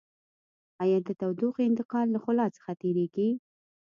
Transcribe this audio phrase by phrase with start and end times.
[0.83, 3.29] آیا د تودوخې انتقال له خلاء څخه تیریږي؟